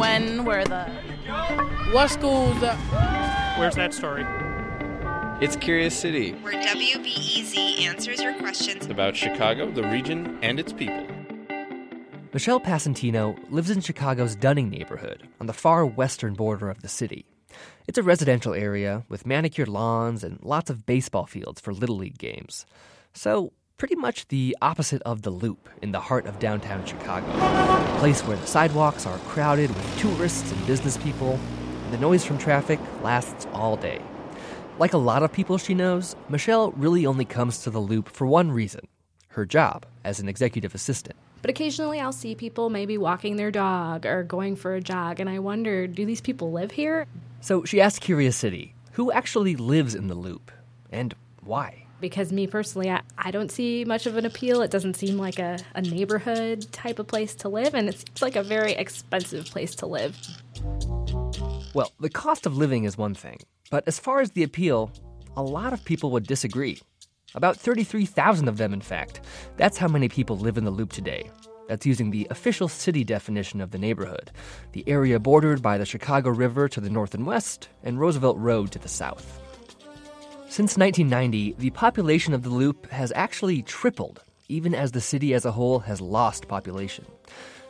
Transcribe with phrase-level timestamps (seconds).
[0.00, 0.84] when were the
[1.92, 2.56] What schools?
[2.62, 2.74] Uh,
[3.58, 4.24] Where's that story?
[5.42, 6.32] It's Curious City.
[6.40, 11.06] where WBEZ answers your questions About Chicago, the region, and its people.
[12.32, 17.26] Michelle Passantino lives in Chicago's Dunning neighborhood on the far western border of the city.
[17.86, 22.16] It's a residential area with manicured lawns and lots of baseball fields for Little League
[22.18, 22.64] games.
[23.12, 27.26] So, pretty much the opposite of the Loop in the heart of downtown Chicago.
[27.26, 31.40] A place where the sidewalks are crowded with tourists and business people,
[31.84, 34.02] and the noise from traffic lasts all day.
[34.78, 38.26] Like a lot of people she knows, Michelle really only comes to the Loop for
[38.26, 38.86] one reason
[39.28, 41.16] her job as an executive assistant.
[41.40, 45.30] But occasionally I'll see people maybe walking their dog or going for a jog, and
[45.30, 47.06] I wonder do these people live here?
[47.40, 50.52] So she asked Curious City who actually lives in the Loop
[50.92, 51.86] and why.
[52.00, 54.62] Because me personally, I, I don't see much of an appeal.
[54.62, 58.22] It doesn't seem like a, a neighborhood type of place to live, and it seems
[58.22, 60.16] like a very expensive place to live.
[61.74, 63.38] Well, the cost of living is one thing,
[63.70, 64.90] but as far as the appeal,
[65.36, 66.80] a lot of people would disagree.
[67.34, 69.20] About 33,000 of them, in fact.
[69.56, 71.30] That's how many people live in the Loop today.
[71.68, 74.32] That's using the official city definition of the neighborhood,
[74.72, 78.72] the area bordered by the Chicago River to the north and west, and Roosevelt Road
[78.72, 79.40] to the south.
[80.50, 85.44] Since 1990, the population of the Loop has actually tripled, even as the city as
[85.44, 87.06] a whole has lost population.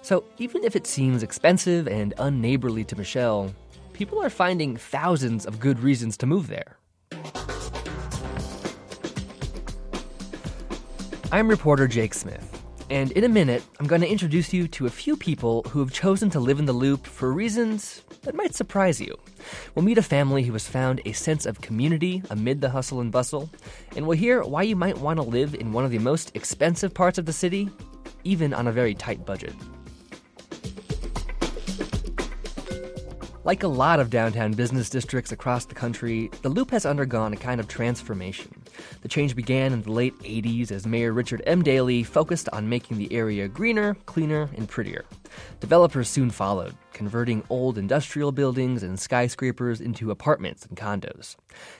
[0.00, 3.54] So, even if it seems expensive and unneighborly to Michelle,
[3.92, 6.78] people are finding thousands of good reasons to move there.
[11.30, 14.90] I'm reporter Jake Smith, and in a minute, I'm going to introduce you to a
[14.90, 18.98] few people who have chosen to live in the Loop for reasons that might surprise
[19.02, 19.18] you.
[19.74, 23.12] We'll meet a family who has found a sense of community amid the hustle and
[23.12, 23.50] bustle,
[23.96, 26.94] and we'll hear why you might want to live in one of the most expensive
[26.94, 27.70] parts of the city,
[28.24, 29.54] even on a very tight budget.
[33.42, 37.36] Like a lot of downtown business districts across the country, the Loop has undergone a
[37.38, 38.52] kind of transformation.
[39.00, 41.62] The change began in the late 80s as Mayor Richard M.
[41.62, 45.06] Daley focused on making the area greener, cleaner, and prettier.
[45.60, 51.36] Developers soon followed, converting old industrial buildings and skyscrapers into apartments and condos.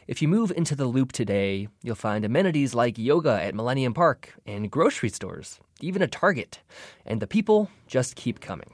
[0.07, 4.35] If you move into the Loop today, you'll find amenities like yoga at Millennium Park
[4.47, 6.61] and grocery stores, even a Target.
[7.05, 8.73] And the people just keep coming.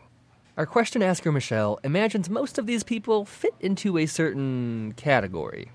[0.57, 5.71] Our question asker Michelle imagines most of these people fit into a certain category.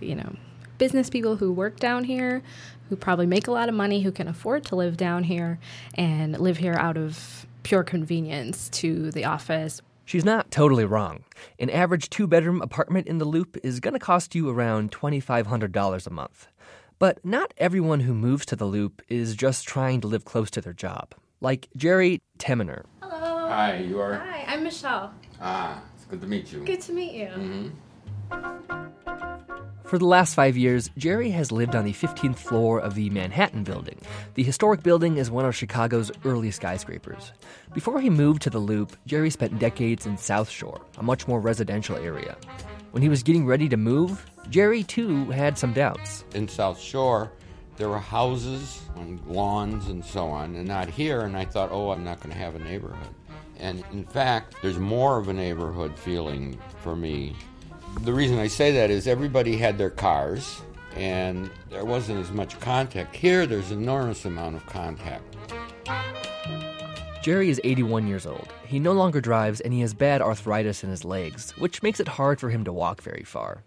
[0.00, 0.36] You know,
[0.78, 2.42] business people who work down here,
[2.88, 5.58] who probably make a lot of money, who can afford to live down here
[5.94, 9.80] and live here out of pure convenience to the office.
[10.04, 11.24] She's not totally wrong.
[11.58, 16.06] An average two bedroom apartment in the Loop is going to cost you around $2,500
[16.06, 16.48] a month.
[16.98, 20.60] But not everyone who moves to the Loop is just trying to live close to
[20.60, 21.14] their job.
[21.40, 22.84] Like Jerry Teminer.
[23.02, 23.48] Hello.
[23.48, 24.14] Hi, you are?
[24.14, 25.12] Hi, I'm Michelle.
[25.40, 26.64] Ah, it's good to meet you.
[26.64, 27.72] Good to meet you.
[29.92, 33.62] For the last five years, Jerry has lived on the 15th floor of the Manhattan
[33.62, 34.00] Building.
[34.36, 37.30] The historic building is one of Chicago's early skyscrapers.
[37.74, 41.40] Before he moved to the Loop, Jerry spent decades in South Shore, a much more
[41.40, 42.38] residential area.
[42.92, 46.24] When he was getting ready to move, Jerry too had some doubts.
[46.34, 47.30] In South Shore,
[47.76, 51.20] there were houses on lawns and so on, and not here.
[51.20, 53.14] And I thought, oh, I'm not going to have a neighborhood.
[53.58, 57.36] And in fact, there's more of a neighborhood feeling for me.
[58.00, 60.60] The reason I say that is everybody had their cars,
[60.96, 63.14] and there wasn't as much contact.
[63.14, 65.36] Here, there's an enormous amount of contact.
[67.22, 68.48] Jerry is 81 years old.
[68.66, 72.08] He no longer drives and he has bad arthritis in his legs, which makes it
[72.08, 73.62] hard for him to walk very far.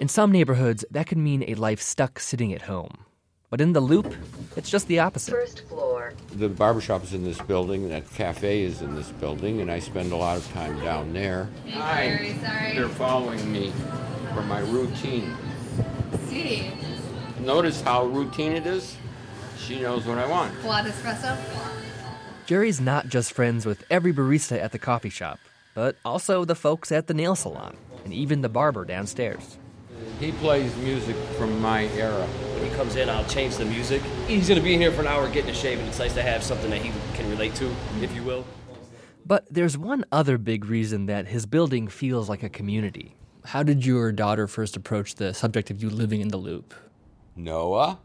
[0.00, 3.05] In some neighborhoods, that could mean a life stuck sitting at home.
[3.48, 4.12] But in the loop,
[4.56, 5.30] it's just the opposite.
[5.30, 6.14] first floor.
[6.34, 10.10] The barbershop is in this building, that cafe is in this building, and I spend
[10.12, 11.48] a lot of time down there.
[11.70, 12.74] Hi, Sorry.
[12.74, 13.72] they're following me
[14.34, 15.36] for my routine.
[16.28, 16.72] See,
[17.40, 18.96] Notice how routine it is?
[19.58, 20.60] She knows what I want.
[20.62, 21.36] blood espresso.
[22.46, 25.38] Jerry's not just friends with every barista at the coffee shop,
[25.74, 29.58] but also the folks at the nail salon, and even the barber downstairs.
[30.18, 32.26] He plays music from my era.
[32.66, 34.02] When he comes in, I'll change the music.
[34.26, 36.14] He's going to be in here for an hour getting a shave, and it's nice
[36.14, 38.44] to have something that he can relate to, if you will.
[39.24, 43.14] But there's one other big reason that his building feels like a community.
[43.44, 46.74] How did your daughter first approach the subject of you living in the loop?
[47.36, 48.00] Noah?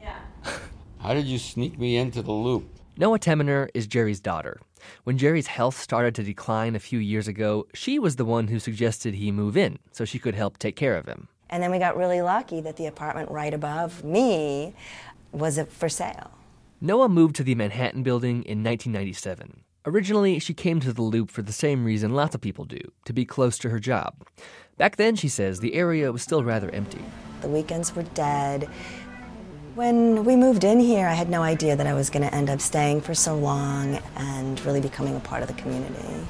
[0.00, 0.20] Yeah.
[0.98, 2.66] How did you sneak me into the loop?
[2.96, 4.58] Noah Teminer is Jerry's daughter.
[5.04, 8.58] When Jerry's health started to decline a few years ago, she was the one who
[8.58, 11.28] suggested he move in so she could help take care of him.
[11.48, 14.74] And then we got really lucky that the apartment right above me
[15.32, 16.30] was for sale.
[16.80, 19.62] Noah moved to the Manhattan building in 1997.
[19.86, 23.12] Originally, she came to the Loop for the same reason lots of people do to
[23.12, 24.26] be close to her job.
[24.76, 27.00] Back then, she says, the area was still rather empty.
[27.40, 28.68] The weekends were dead.
[29.76, 32.50] When we moved in here, I had no idea that I was going to end
[32.50, 36.26] up staying for so long and really becoming a part of the community.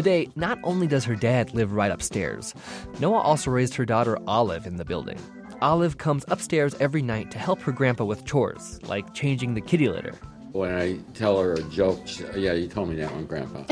[0.00, 2.54] Today, not only does her dad live right upstairs,
[3.00, 5.18] Noah also raised her daughter Olive in the building.
[5.60, 9.90] Olive comes upstairs every night to help her grandpa with chores, like changing the kitty
[9.90, 10.14] litter.
[10.52, 13.64] When I tell her a joke, she, yeah, you told me that one, Grandpa.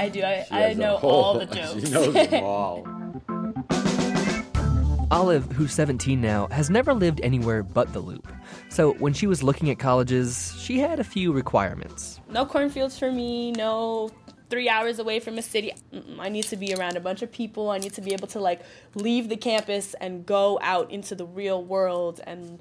[0.00, 0.22] I do.
[0.22, 1.72] I, I know whole- all the jokes.
[1.88, 2.86] She knows them all.
[5.10, 8.28] Olive, who's 17 now, has never lived anywhere but the Loop.
[8.68, 12.20] So when she was looking at colleges, she had a few requirements.
[12.30, 13.50] no cornfields for me.
[13.50, 14.10] No
[14.48, 15.72] three hours away from a city.
[16.18, 17.70] I need to be around a bunch of people.
[17.70, 18.62] I need to be able to like
[18.94, 22.60] leave the campus and go out into the real world and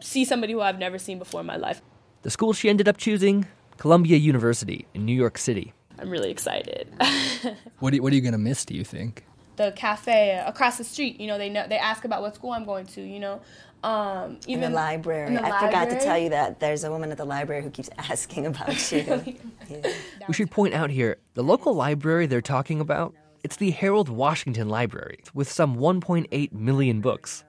[0.00, 1.82] see somebody who I've never seen before in my life.
[2.22, 3.46] The school she ended up choosing,
[3.78, 5.72] Columbia University in New York City.
[5.98, 6.88] I'm really excited.
[7.78, 9.24] What, are, what are you going to miss, do you think?
[9.60, 12.64] The cafe across the street, you know, they know they ask about what school I'm
[12.64, 13.42] going to, you know.
[13.82, 15.28] Um, In even the library.
[15.28, 17.70] in the I forgot to tell you that there's a woman at the library who
[17.70, 19.36] keeps asking about you.
[19.68, 19.82] Yeah.
[20.28, 23.14] We should point out here the local library they're talking about,
[23.44, 27.44] it's the Harold Washington Library with some 1.8 million books.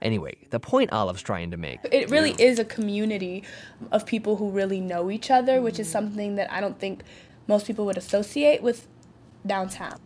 [0.00, 3.44] Anyway, the point Olive's trying to make It really is a community
[3.92, 7.02] of people who really know each other, which is something that I don't think
[7.46, 8.86] most people would associate with
[9.46, 9.98] downtown.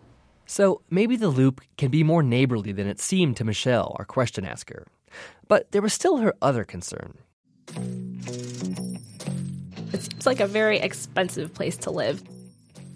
[0.47, 4.45] So maybe the loop can be more neighborly than it seemed to Michelle, our question
[4.45, 4.87] asker.
[5.49, 7.19] But there was still her other concern.
[9.93, 12.23] It seems like a very expensive place to live.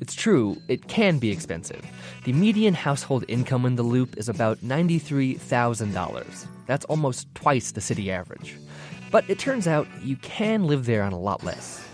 [0.01, 1.85] It's true, it can be expensive.
[2.25, 6.47] The median household income in the loop is about $93,000.
[6.67, 8.57] That's almost twice the city average.
[9.11, 11.85] But it turns out you can live there on a lot less.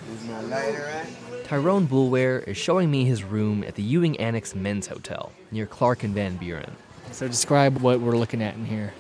[1.55, 6.03] Tyrone Boulware is showing me his room at the Ewing Annex Men's Hotel near Clark
[6.03, 6.75] and Van Buren.
[7.13, 8.93] So describe what we're looking at in here.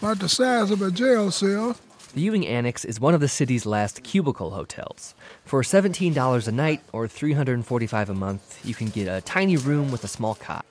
[0.00, 1.76] About the size of a jail cell.
[2.14, 5.16] The Ewing Annex is one of the city's last cubicle hotels.
[5.44, 10.04] For $17 a night or $345 a month, you can get a tiny room with
[10.04, 10.64] a small cot.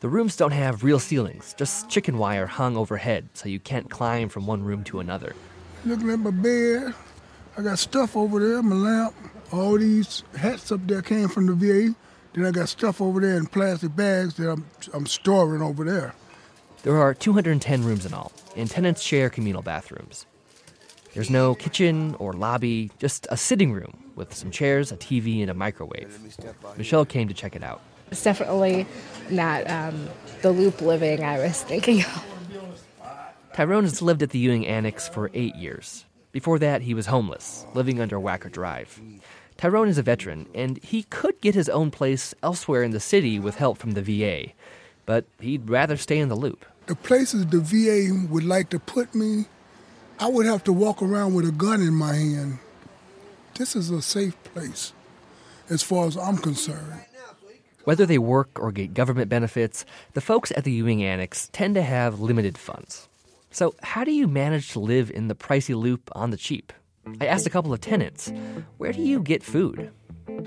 [0.00, 4.28] The rooms don't have real ceilings, just chicken wire hung overhead so you can't climb
[4.28, 5.36] from one room to another.
[5.84, 6.94] Looking at my bed.
[7.56, 9.14] I got stuff over there, my lamp.
[9.52, 11.94] All these hats up there came from the VA.
[12.34, 14.64] Then I got stuff over there in plastic bags that I'm,
[14.94, 16.14] I'm storing over there.
[16.82, 20.26] There are 210 rooms in all, and tenants share communal bathrooms.
[21.14, 25.50] There's no kitchen or lobby, just a sitting room with some chairs, a TV, and
[25.50, 26.18] a microwave.
[26.78, 27.82] Michelle came to check it out.
[28.12, 28.86] It's definitely
[29.28, 30.08] not um,
[30.42, 32.24] the loop living I was thinking of.
[33.54, 36.04] Tyrone has lived at the Ewing Annex for eight years.
[36.32, 39.00] Before that, he was homeless, living under Wacker Drive.
[39.60, 43.38] Tyrone is a veteran, and he could get his own place elsewhere in the city
[43.38, 44.52] with help from the VA,
[45.04, 46.64] but he'd rather stay in the loop.
[46.86, 49.44] The places the VA would like to put me,
[50.18, 52.58] I would have to walk around with a gun in my hand.
[53.58, 54.94] This is a safe place,
[55.68, 57.04] as far as I'm concerned.
[57.84, 59.84] Whether they work or get government benefits,
[60.14, 63.10] the folks at the Ewing Annex tend to have limited funds.
[63.50, 66.72] So, how do you manage to live in the pricey loop on the cheap?
[67.20, 68.32] I asked a couple of tenants,
[68.78, 69.90] where do you get food?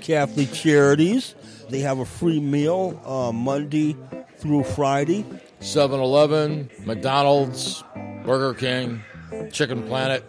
[0.00, 1.34] Catholic Charities.
[1.68, 3.96] They have a free meal uh, Monday
[4.38, 5.24] through Friday.
[5.60, 7.82] 7 Eleven, McDonald's,
[8.24, 9.02] Burger King,
[9.50, 10.22] Chicken Planet.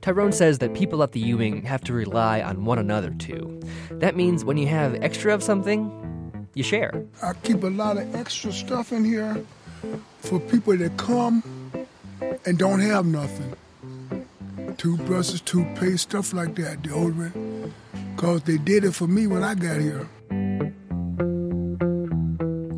[0.00, 3.60] Tyrone says that people at the Ewing have to rely on one another too.
[3.90, 5.88] That means when you have extra of something,
[6.54, 7.04] you share.
[7.22, 9.44] I keep a lot of extra stuff in here
[10.20, 11.42] for people that come
[12.44, 13.54] and don't have nothing.
[14.78, 17.72] Toothbrushes, toothpaste, stuff like that, deodorant.
[18.14, 20.08] Because they did it for me when I got here.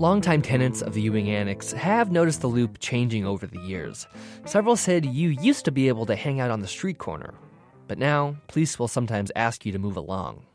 [0.00, 4.06] Longtime tenants of the Ewing Annex have noticed the loop changing over the years.
[4.46, 7.34] Several said you used to be able to hang out on the street corner,
[7.86, 10.46] but now police will sometimes ask you to move along.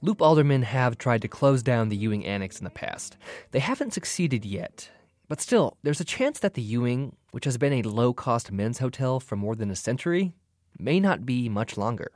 [0.00, 3.18] Loop aldermen have tried to close down the Ewing Annex in the past.
[3.50, 4.88] They haven't succeeded yet,
[5.28, 8.78] but still, there's a chance that the Ewing, which has been a low cost men's
[8.78, 10.32] hotel for more than a century,
[10.78, 12.10] may not be much longer.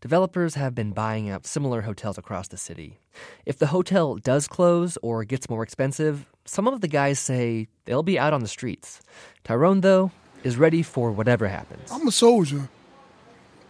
[0.00, 2.98] Developers have been buying up similar hotels across the city.
[3.46, 8.02] If the hotel does close or gets more expensive, some of the guys say they'll
[8.02, 9.00] be out on the streets.
[9.44, 10.10] Tyrone, though,
[10.44, 11.90] is ready for whatever happens.
[11.90, 12.68] I'm a soldier.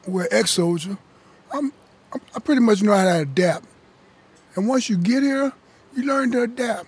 [0.06, 0.98] Well, ex-soldier.
[1.52, 1.72] I'm,
[2.12, 3.66] I'm, I pretty much know how to adapt.
[4.56, 5.52] And once you get here,
[5.94, 6.86] you learn to adapt.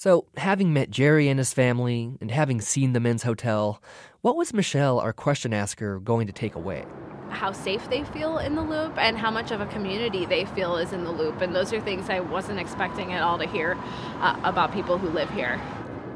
[0.00, 3.82] So, having met Jerry and his family and having seen the men's hotel,
[4.22, 6.86] what was Michelle, our question asker, going to take away?
[7.28, 10.78] how safe they feel in the loop and how much of a community they feel
[10.78, 11.42] is in the loop.
[11.42, 13.78] And those are things I wasn't expecting at all to hear
[14.20, 15.58] uh, about people who live here.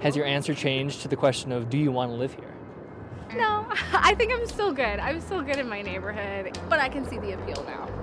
[0.01, 2.55] Has your answer changed to the question of do you want to live here?
[3.37, 4.99] No, I think I'm still good.
[4.99, 7.94] I'm still good in my neighborhood, but I can see the appeal now.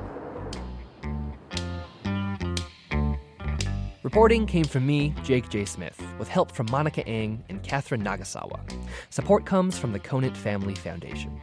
[4.04, 5.64] Reporting came from me, Jake J.
[5.64, 8.60] Smith, with help from Monica Eng and Catherine Nagasawa.
[9.12, 11.40] Support comes from the Conant Family Foundation.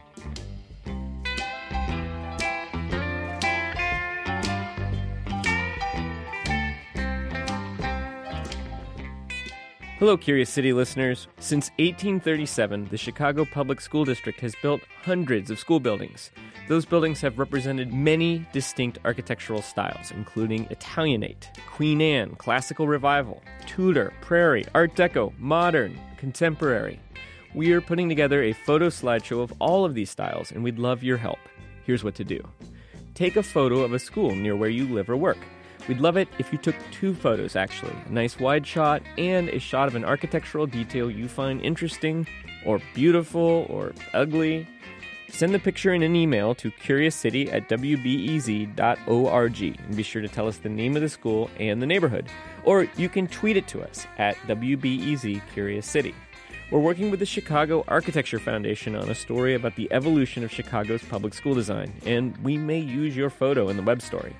[9.99, 11.27] Hello, Curious City listeners.
[11.39, 16.31] Since 1837, the Chicago Public School District has built hundreds of school buildings.
[16.69, 24.13] Those buildings have represented many distinct architectural styles, including Italianate, Queen Anne, Classical Revival, Tudor,
[24.21, 26.99] Prairie, Art Deco, Modern, Contemporary.
[27.55, 31.01] We are putting together a photo slideshow of all of these styles, and we'd love
[31.01, 31.39] your help.
[31.87, 32.47] Here's what to do
[33.15, 35.39] take a photo of a school near where you live or work.
[35.87, 39.57] We'd love it if you took two photos, actually a nice wide shot and a
[39.57, 42.27] shot of an architectural detail you find interesting,
[42.63, 44.67] or beautiful, or ugly.
[45.31, 50.47] Send the picture in an email to curiouscity at wbez.org and be sure to tell
[50.47, 52.27] us the name of the school and the neighborhood.
[52.63, 56.13] Or you can tweet it to us at WBEZ.
[56.71, 61.03] We're working with the Chicago Architecture Foundation on a story about the evolution of Chicago's
[61.03, 64.35] public school design, and we may use your photo in the web story.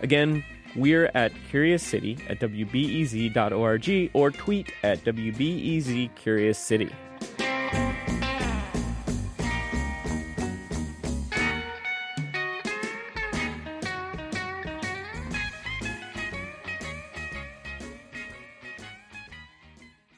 [0.00, 0.44] Again,
[0.76, 6.10] we're at Curious City at WBEZ.org or tweet at WBEZ.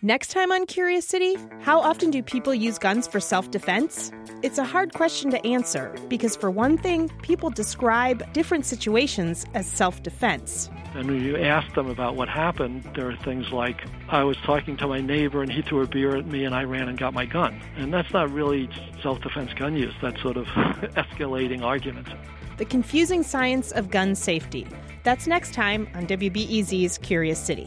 [0.05, 4.13] Next time on Curious City, how often do people use guns for self defense?
[4.43, 9.67] It's a hard question to answer because, for one thing, people describe different situations as
[9.67, 10.69] self defense.
[10.95, 13.81] And when you ask them about what happened, there are things like,
[14.11, 16.65] I was talking to my neighbor and he threw a beer at me and I
[16.65, 17.59] ran and got my gun.
[17.79, 18.69] And that's not really
[19.03, 20.45] self defense gun use, that's sort of
[20.99, 22.11] escalating arguments.
[22.59, 24.67] The confusing science of gun safety.
[25.03, 27.67] That's next time on WBEZ's Curious City.